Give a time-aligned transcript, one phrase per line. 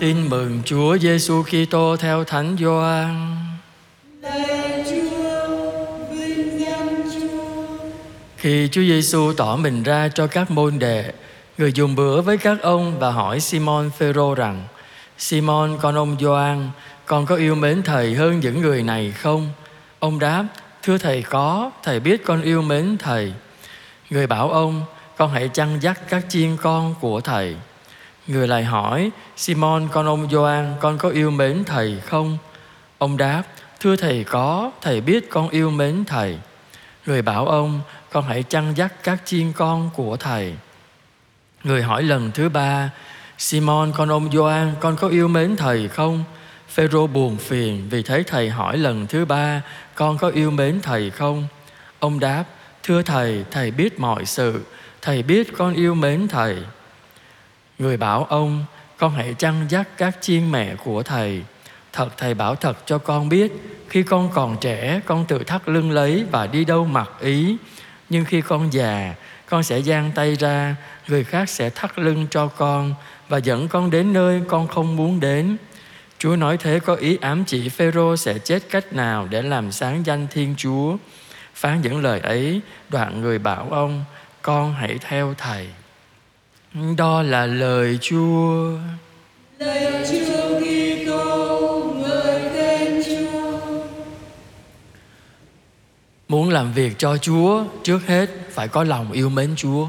[0.00, 3.36] Tin mừng Chúa Giêsu Kitô theo Thánh Gioan.
[8.36, 11.12] Khi Chúa Giêsu tỏ mình ra cho các môn đệ,
[11.58, 14.64] người dùng bữa với các ông và hỏi Simon Phêrô rằng:
[15.18, 16.70] Simon con ông Gioan,
[17.06, 19.48] con có yêu mến thầy hơn những người này không?
[19.98, 20.44] Ông đáp:
[20.82, 23.32] Thưa thầy có, thầy biết con yêu mến thầy.
[24.10, 24.82] Người bảo ông:
[25.16, 27.56] Con hãy chăn dắt các chiên con của thầy.
[28.30, 32.38] Người lại hỏi, Simon con ông Gioan, con có yêu mến thầy không?
[32.98, 33.42] Ông đáp,
[33.80, 36.38] thưa thầy có, thầy biết con yêu mến thầy.
[37.06, 37.80] Người bảo ông,
[38.10, 40.54] con hãy chăn dắt các chiên con của thầy.
[41.64, 42.90] Người hỏi lần thứ ba,
[43.38, 46.24] Simon con ông Gioan, con có yêu mến thầy không?
[46.68, 49.62] Phêrô buồn phiền vì thấy thầy hỏi lần thứ ba,
[49.94, 51.44] con có yêu mến thầy không?
[51.98, 52.44] Ông đáp,
[52.82, 54.60] thưa thầy, thầy biết mọi sự,
[55.02, 56.56] thầy biết con yêu mến thầy.
[57.80, 58.64] Người bảo ông,
[58.98, 61.42] con hãy chăn dắt các chiên mẹ của thầy.
[61.92, 63.52] Thật thầy bảo thật cho con biết,
[63.88, 67.56] khi con còn trẻ, con tự thắt lưng lấy và đi đâu mặc ý.
[68.08, 69.14] Nhưng khi con già,
[69.46, 70.76] con sẽ giang tay ra,
[71.08, 72.94] người khác sẽ thắt lưng cho con
[73.28, 75.56] và dẫn con đến nơi con không muốn đến.
[76.18, 80.06] Chúa nói thế có ý ám chỉ Phêrô sẽ chết cách nào để làm sáng
[80.06, 80.96] danh Thiên Chúa.
[81.54, 84.04] Phán những lời ấy, đoạn người bảo ông,
[84.42, 85.68] con hãy theo thầy.
[86.74, 88.72] Đó là lời Chúa.
[89.58, 93.60] Lạy Chúa Kitô, ngợi khen Chúa.
[96.28, 99.88] Muốn làm việc cho Chúa, trước hết phải có lòng yêu mến Chúa.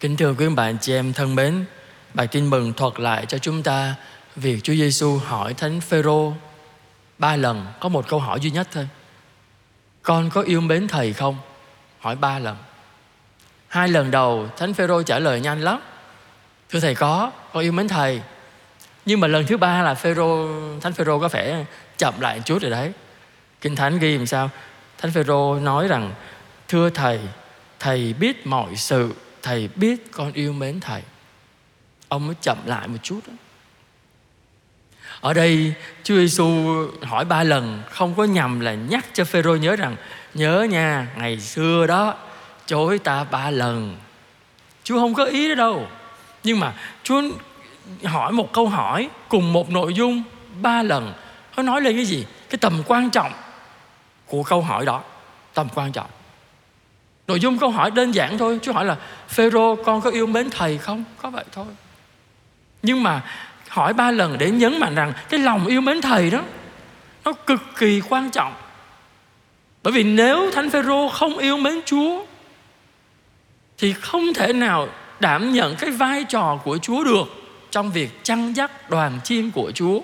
[0.00, 1.64] Kính thưa quý bạn chị em thân mến,
[2.14, 3.94] bài tin mừng thuật lại cho chúng ta
[4.36, 6.32] việc Chúa Giêsu hỏi Thánh Phêrô
[7.18, 8.88] ba lần, có một câu hỏi duy nhất thôi.
[10.02, 11.36] Con có yêu mến thầy không?
[11.98, 12.56] Hỏi ba lần.
[13.70, 15.80] Hai lần đầu Thánh Phêrô trả lời nhanh lắm.
[16.70, 18.22] Thưa thầy có, con yêu mến thầy.
[19.06, 20.48] Nhưng mà lần thứ ba là Phêrô
[20.80, 21.64] Thánh Phêrô có vẻ
[21.98, 22.92] chậm lại một chút rồi đấy.
[23.60, 24.50] Kinh Thánh ghi làm sao?
[24.98, 26.12] Thánh Phêrô nói rằng
[26.68, 27.20] thưa thầy,
[27.78, 31.02] thầy biết mọi sự, thầy biết con yêu mến thầy.
[32.08, 33.32] Ông mới chậm lại một chút đó.
[35.20, 36.46] Ở đây Chúa Giêsu
[37.02, 39.96] hỏi ba lần không có nhầm là nhắc cho Phêrô nhớ rằng
[40.34, 42.16] nhớ nha ngày xưa đó
[42.70, 43.96] chối ta ba lần.
[44.84, 45.86] Chúa không có ý đó đâu.
[46.44, 46.72] Nhưng mà
[47.02, 47.22] Chúa
[48.04, 50.22] hỏi một câu hỏi cùng một nội dung
[50.62, 51.12] ba lần.
[51.56, 52.26] Nó nói lên cái gì?
[52.50, 53.32] Cái tầm quan trọng
[54.26, 55.02] của câu hỏi đó.
[55.54, 56.10] Tầm quan trọng.
[57.26, 58.58] Nội dung câu hỏi đơn giản thôi.
[58.62, 58.96] Chúa hỏi là,
[59.28, 61.04] Phêrô, con có yêu mến thầy không?
[61.22, 61.66] Có vậy thôi.
[62.82, 63.22] Nhưng mà
[63.68, 66.40] hỏi ba lần để nhấn mạnh rằng cái lòng yêu mến thầy đó,
[67.24, 68.54] nó cực kỳ quan trọng.
[69.82, 72.24] Bởi vì nếu thánh phêrô không yêu mến chúa
[73.80, 74.88] thì không thể nào
[75.20, 77.24] đảm nhận cái vai trò của chúa được
[77.70, 80.00] trong việc chăn dắt đoàn chiên của chúa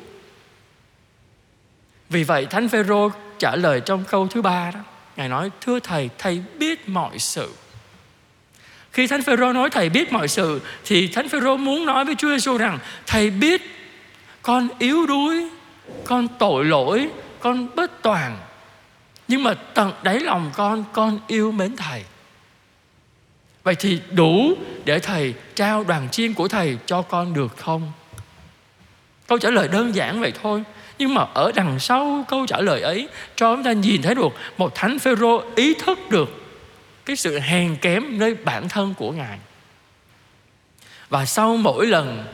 [2.08, 4.80] vì vậy thánh phêrô trả lời trong câu thứ ba đó
[5.16, 7.52] ngài nói thưa thầy thầy biết mọi sự
[8.96, 12.28] khi Thánh Phêrô nói thầy biết mọi sự thì Thánh Phêrô muốn nói với Chúa
[12.28, 13.62] Giêsu rằng thầy biết
[14.42, 15.48] con yếu đuối,
[16.04, 17.08] con tội lỗi,
[17.40, 18.38] con bất toàn.
[19.28, 22.04] Nhưng mà tận đáy lòng con con yêu mến thầy.
[23.66, 24.54] Vậy thì đủ
[24.84, 27.92] để thầy trao đoàn chiên của thầy cho con được không?
[29.26, 30.62] Câu trả lời đơn giản vậy thôi.
[30.98, 34.28] Nhưng mà ở đằng sau câu trả lời ấy, cho chúng ta nhìn thấy được
[34.58, 36.28] một thánh Phêrô ý thức được
[37.04, 39.38] cái sự hèn kém nơi bản thân của ngài
[41.08, 42.24] và sau mỗi lần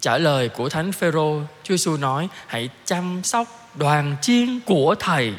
[0.00, 5.34] trả lời của thánh phêrô, chúa giêsu nói, hãy chăm sóc đoàn chiên của thầy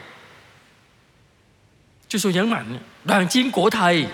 [2.07, 4.07] chúa giêsu nhấn mạnh, đoàn chiên của thầy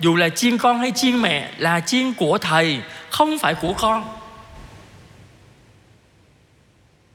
[0.00, 2.78] dù là chiên con hay chiên mẹ, là chiên của thầy,
[3.10, 4.04] không phải của con.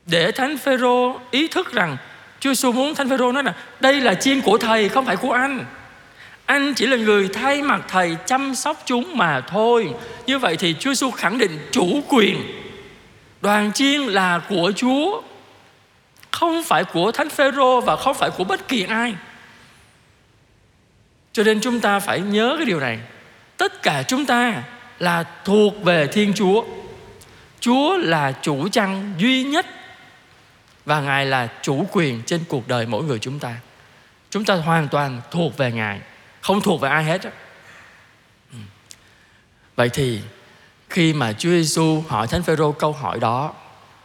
[0.06, 1.98] Để thánh phêrô ý thức rằng
[2.40, 5.32] chúa giêsu muốn thánh phêrô nói là đây là chiên của thầy, không phải của
[5.32, 5.66] anh.
[6.46, 9.94] Anh chỉ là người thay mặt thầy chăm sóc chúng mà thôi.
[10.26, 12.44] Như vậy thì chúa giêsu khẳng định chủ quyền.
[13.42, 15.22] Đoàn chiên là của chúa,
[16.32, 19.16] không phải của thánh phêrô và không phải của bất kỳ ai
[21.34, 23.00] cho nên chúng ta phải nhớ cái điều này.
[23.58, 24.64] Tất cả chúng ta
[25.00, 26.64] là thuộc về thiên chúa.
[27.60, 29.66] Chúa là chủ chăn duy nhất
[30.86, 33.56] và ngài là chủ quyền trên cuộc đời mỗi người chúng ta.
[34.30, 36.00] Chúng ta hoàn toàn thuộc về ngài,
[36.42, 37.22] không thuộc về ai hết
[38.52, 38.58] ừ.
[39.76, 40.22] vậy thì
[40.90, 43.54] khi mà Chúa Giêsu hỏi Thánh Phêrô câu hỏi đó,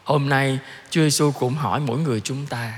[0.04, 0.58] hôm nay
[0.90, 2.72] Chúa Giêsu cũng hỏi mỗi người chúng ta.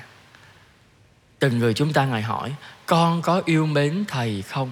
[1.38, 2.54] Từng người chúng ta ngài hỏi
[2.90, 4.70] con có yêu mến thầy không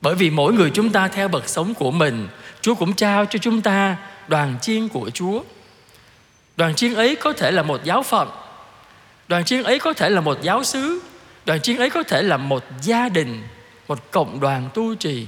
[0.00, 2.28] bởi vì mỗi người chúng ta theo bậc sống của mình
[2.60, 3.96] Chúa cũng trao cho chúng ta
[4.28, 5.42] đoàn chiên của Chúa.
[6.56, 8.28] Đoàn chiên ấy có thể là một giáo phận,
[9.28, 11.02] đoàn chiên ấy có thể là một giáo xứ,
[11.46, 13.42] đoàn chiên ấy có thể là một gia đình,
[13.88, 15.26] một cộng đoàn tu trì.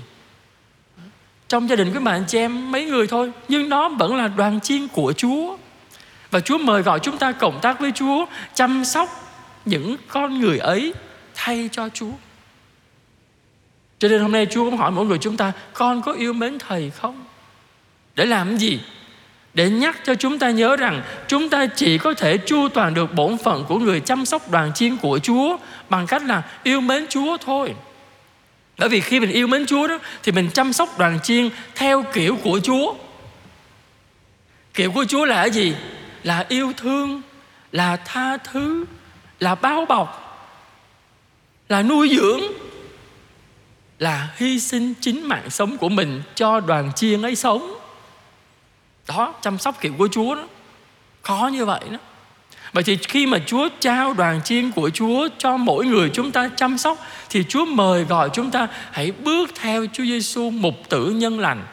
[1.48, 4.60] Trong gia đình của bạn chị em mấy người thôi, nhưng nó vẫn là đoàn
[4.60, 5.56] chiên của Chúa.
[6.30, 9.08] Và Chúa mời gọi chúng ta cộng tác với Chúa, chăm sóc
[9.64, 10.92] những con người ấy
[11.46, 12.12] thay cho Chúa.
[13.98, 16.58] Cho nên hôm nay Chúa cũng hỏi mỗi người chúng ta, Con có yêu mến
[16.58, 17.24] Thầy không?
[18.14, 18.80] Để làm gì?
[19.54, 23.14] Để nhắc cho chúng ta nhớ rằng Chúng ta chỉ có thể chu toàn được
[23.14, 25.56] bổn phận của người chăm sóc đoàn chiên của Chúa
[25.88, 27.74] Bằng cách là yêu mến Chúa thôi
[28.78, 32.04] Bởi vì khi mình yêu mến Chúa đó, Thì mình chăm sóc đoàn chiên theo
[32.12, 32.94] kiểu của Chúa
[34.74, 35.74] Kiểu của Chúa là cái gì?
[36.22, 37.22] Là yêu thương,
[37.72, 38.84] Là tha thứ,
[39.40, 40.25] Là bao bọc
[41.68, 42.40] là nuôi dưỡng
[43.98, 47.78] là hy sinh chính mạng sống của mình cho đoàn chiên ấy sống
[49.08, 50.48] đó chăm sóc kiểu của chúa đó
[51.22, 51.98] khó như vậy đó
[52.72, 56.50] Vậy thì khi mà Chúa trao đoàn chiên của Chúa cho mỗi người chúng ta
[56.56, 56.98] chăm sóc
[57.30, 61.64] thì Chúa mời gọi chúng ta hãy bước theo Chúa Giêsu mục tử nhân lành,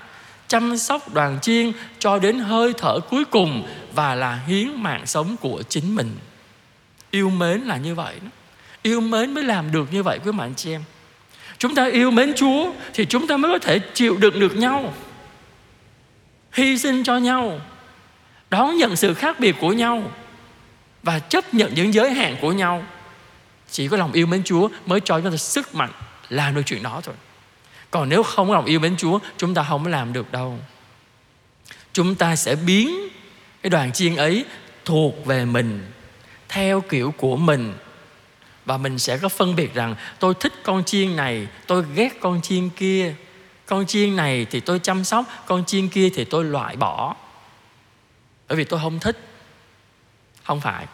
[0.47, 5.35] chăm sóc đoàn chiên cho đến hơi thở cuối cùng và là hiến mạng sống
[5.41, 6.15] của chính mình.
[7.11, 8.29] Yêu mến là như vậy đó.
[8.83, 10.83] Yêu mến mới làm được như vậy, quý bạn chị em.
[11.57, 14.93] Chúng ta yêu mến Chúa thì chúng ta mới có thể chịu đựng được nhau,
[16.51, 17.59] hy sinh cho nhau,
[18.49, 20.11] đón nhận sự khác biệt của nhau
[21.03, 22.83] và chấp nhận những giới hạn của nhau.
[23.71, 25.91] Chỉ có lòng yêu mến Chúa mới cho chúng ta sức mạnh
[26.29, 27.15] làm được chuyện đó thôi.
[27.91, 30.59] Còn nếu không có lòng yêu mến Chúa, chúng ta không làm được đâu.
[31.93, 33.09] Chúng ta sẽ biến
[33.61, 34.45] cái đoàn chiên ấy
[34.85, 35.85] thuộc về mình,
[36.49, 37.73] theo kiểu của mình
[38.65, 42.41] và mình sẽ có phân biệt rằng, tôi thích con chiên này, tôi ghét con
[42.41, 43.15] chiên kia.
[43.65, 47.15] Con chiên này thì tôi chăm sóc, con chiên kia thì tôi loại bỏ.
[48.47, 49.17] Bởi vì tôi không thích.
[50.43, 50.85] Không phải.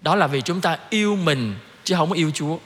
[0.00, 1.54] Đó là vì chúng ta yêu mình,
[1.84, 2.56] chứ không yêu chúa.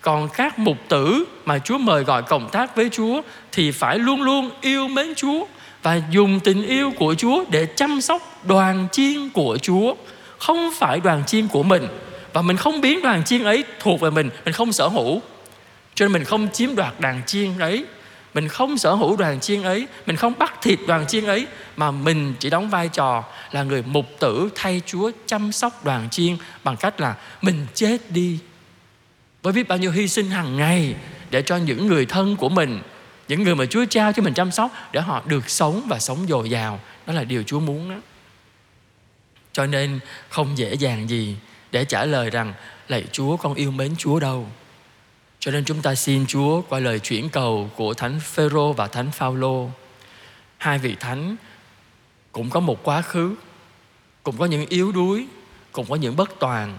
[0.00, 4.22] Còn các mục tử mà chúa mời gọi cộng tác với chúa thì phải luôn
[4.22, 5.46] luôn yêu mến chúa
[5.82, 9.94] và dùng tình yêu của chúa để chăm sóc đoàn chiên của chúa,
[10.38, 11.88] không phải đoàn chiên của mình
[12.36, 15.22] và mình không biến đoàn chiên ấy thuộc về mình mình không sở hữu.
[15.94, 17.84] Cho nên mình không chiếm đoạt đàn chiên ấy.
[18.34, 19.86] Mình không sở hữu đoàn chiên ấy.
[20.06, 21.46] Mình không bắt thịt đoàn chiên ấy.
[21.76, 26.10] Mà mình chỉ đóng vai trò là người mục tử thay chúa chăm sóc đoàn
[26.10, 28.38] chiên bằng cách là mình chết đi.
[29.42, 30.94] Với biết bao nhiêu hy sinh hàng ngày
[31.30, 32.80] để cho những người thân của mình,
[33.28, 36.26] những người mà chúa trao cho mình chăm sóc để họ được sống và sống
[36.28, 36.80] dồi dào.
[37.06, 37.96] Đó là điều chúa muốn đó
[39.52, 39.98] cho nên
[40.28, 41.36] không dễ dàng gì
[41.72, 42.54] để trả lời rằng
[42.88, 44.46] lạy Chúa con yêu mến Chúa đâu.
[45.38, 49.10] Cho nên chúng ta xin Chúa qua lời chuyển cầu của Thánh Phêrô và Thánh
[49.10, 49.70] Phaolô.
[50.58, 51.36] Hai vị thánh
[52.32, 53.34] cũng có một quá khứ,
[54.22, 55.26] cũng có những yếu đuối,
[55.72, 56.78] cũng có những bất toàn.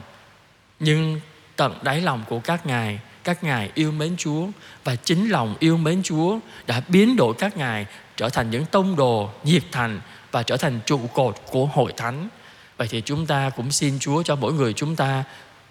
[0.79, 1.19] Nhưng
[1.55, 4.47] tận đáy lòng của các ngài, các ngài yêu mến Chúa
[4.83, 7.85] và chính lòng yêu mến Chúa đã biến đổi các ngài
[8.15, 10.01] trở thành những tông đồ nhiệt thành
[10.31, 12.29] và trở thành trụ cột của hội thánh
[12.77, 15.24] Vậy thì chúng ta cũng xin Chúa cho mỗi người chúng ta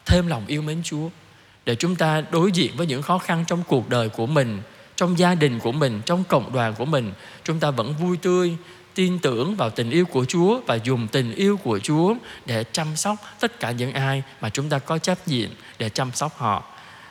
[0.07, 1.09] thêm lòng yêu mến Chúa
[1.67, 4.63] để chúng ta đối diện với những khó khăn trong cuộc đời của mình,
[4.97, 7.13] trong gia đình của mình, trong cộng đoàn của mình,
[7.45, 8.57] chúng ta vẫn vui tươi,
[8.95, 12.15] tin tưởng vào tình yêu của Chúa và dùng tình yêu của Chúa
[12.47, 16.13] để chăm sóc tất cả những ai mà chúng ta có trách nhiệm để chăm
[16.13, 16.65] sóc họ.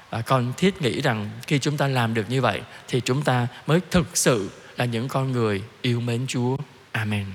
[0.09, 3.47] À, con thiết nghĩ rằng khi chúng ta làm được như vậy thì chúng ta
[3.67, 6.57] mới thực sự là những con người yêu mến Chúa.
[6.91, 7.25] Amen.